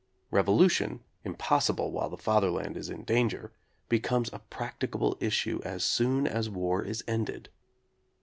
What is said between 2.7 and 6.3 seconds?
is in danger, becomes a practicable issue as soon